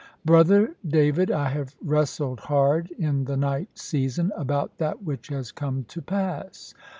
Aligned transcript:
[B] 0.25 0.29
"Brother 0.31 0.73
David, 0.83 1.29
I 1.29 1.49
have 1.49 1.75
wrestled 1.79 2.39
hard 2.39 2.89
in 2.97 3.25
the 3.25 3.37
night 3.37 3.69
season, 3.77 4.31
about 4.35 4.79
that 4.79 5.03
which 5.03 5.27
has 5.27 5.51
come 5.51 5.83
to 5.89 6.01
pass. 6.01 6.73